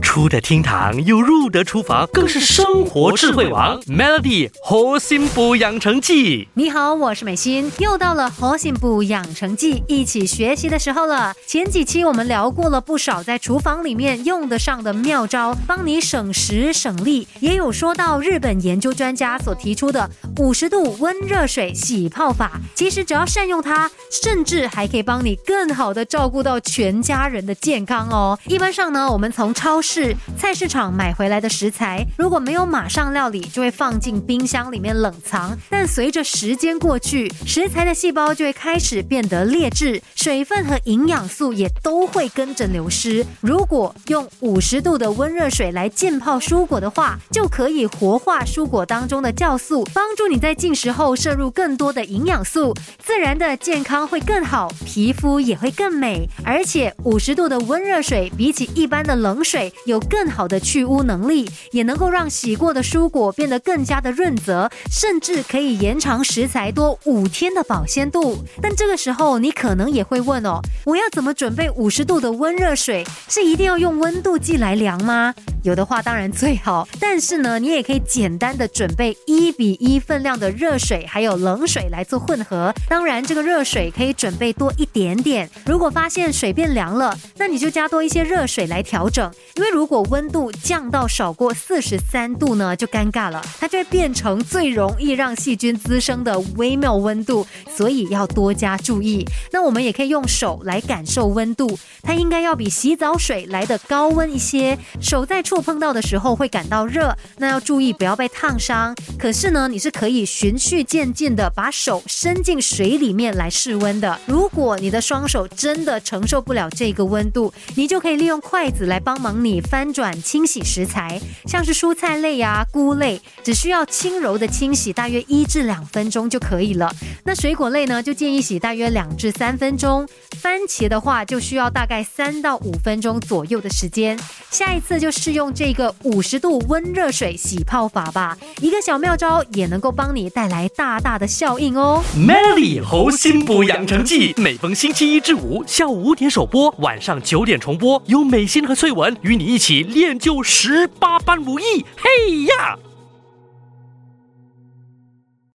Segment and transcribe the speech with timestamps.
[0.00, 3.80] 出得厅堂又入得厨房，更是生活智慧王。
[3.82, 11.32] Melody 核心补养成记，你好，我是美心，又到了核心补养成记一起学习的时候了。
[11.46, 22.60] 前几期我们聊过了不少在厨房里面用得上的妙招，帮你省时省力，也有说到日本研究专家所提出的五十度温热水洗泡法。
[22.74, 28.38] 其实只要善用它，甚至还可以帮你更好的照顾到全家人的健康哦。
[28.46, 35.58] 一般上呢，我们从超市是菜市场买回来的食材，如果没有马上料理，就会放进冰箱里面冷藏。
[35.68, 43.26] 但随着时间过去，食材的细胞就会开始变得劣质，水分和营养素也都会跟着流失。
[43.40, 56.28] 如果用五十度的温热水来浸泡蔬果的话，就可以活化蔬果当中的酵素，帮助你在进食后摄入更多的营养素，自然的健康会更好，皮肤也会更美。
[56.44, 59.72] 而且五十度的温热水比起一般的冷水。
[59.86, 68.38] 有更好的去污能力，也能够让洗过的蔬果变得更加的润泽，甚至可以延长食材多五天的保鲜度。
[68.60, 73.04] 但这个时候，你可能也会问哦，我要怎么准备五十度的温热水？
[73.28, 75.34] 是一定要用温度计来量吗？
[75.62, 82.72] 有的话当然最好，但是呢，你也可以简单的准备一比一分量的热水，还有冷水来做混合。
[82.88, 85.48] 当然，这个热水可以准备多一点点。
[85.66, 99.26] 如果发现水变凉了，那你就加多一些热水来调整，因为如果温度降到少过四十三度呢，就尴尬了，它就会变成最容易让细菌滋生的微妙温度，所以要多加注意。
[99.52, 104.76] 那我们也可以用手来感受温度，它应该要比洗澡水来的高温一些。
[105.00, 108.94] 手在触碰到的时候会感到热，那要注意不要被烫伤。
[109.18, 114.20] 可是呢，你是可以循序渐进的把手伸进水里面来试温的。
[114.26, 119.60] 如果你的双手真的承受不了这个温度，你就可以利用筷子来帮忙你。
[119.60, 126.92] 翻转清洗食材，像是蔬菜类呀、菇类，只需要轻柔的清洗，大约一至两分钟就可以了。
[127.24, 130.08] 那水果类呢，就建议洗大约两至三分钟。
[130.42, 134.18] 番茄的话，就需要大概三到五分钟左右的时间。
[134.50, 142.02] 下一次就试用这个五十度温热水洗泡法吧，一个小妙招也能够帮你带来大大的效应哦。
[142.16, 149.60] Melody 猴心补养成记，每逢星期一至五下午五点首播，晚上九点重播，有美心和翠文与你一。
[149.60, 152.78] 起练就十八般武艺，嘿呀！